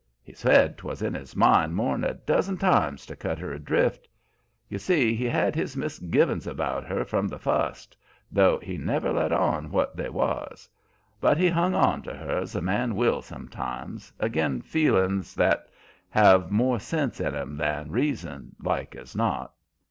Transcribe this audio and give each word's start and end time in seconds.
He 0.23 0.33
said 0.33 0.79
'twas 0.79 1.03
in 1.03 1.13
his 1.13 1.35
mind 1.35 1.75
more 1.75 1.93
'n 1.93 2.03
a 2.03 2.15
dozen 2.15 2.57
times 2.57 3.05
to 3.05 3.15
cut 3.15 3.37
her 3.37 3.53
adrift. 3.53 4.07
You 4.67 4.79
see 4.79 5.13
he 5.13 5.25
had 5.25 5.53
his 5.53 5.75
misgivin's 5.77 6.47
about 6.47 6.85
her 6.85 7.05
from 7.05 7.27
the 7.27 7.37
fust, 7.37 7.95
though 8.31 8.57
he 8.57 8.79
never 8.79 9.13
let 9.13 9.31
on 9.31 9.69
what 9.69 9.95
they 9.95 10.09
was; 10.09 10.67
but 11.19 11.37
he 11.37 11.49
hung 11.49 11.75
on 11.75 12.01
to 12.01 12.15
her 12.15 12.31
as 12.39 12.55
a 12.55 12.61
man 12.63 12.95
will, 12.95 13.21
sometimes, 13.21 14.11
agin 14.19 14.63
feelin's 14.63 15.35
that 15.35 15.69
have 16.09 16.49
more 16.49 16.79
sense 16.79 17.19
in 17.19 17.35
'em 17.35 17.55
than 17.57 17.91
reason, 17.91 18.55
like 18.59 18.95
as 18.95 19.15
not. 19.15 19.53